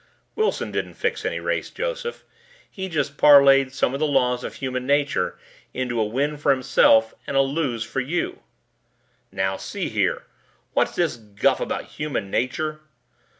[0.35, 2.23] "Wilson didn't fix any race, Joseph.
[2.67, 5.37] He just parlayed some of the laws of human nature
[5.75, 8.41] into a win for himself and a lose for you."
[9.31, 10.23] "Now see here
[10.73, 12.79] what's this guff about human nature?"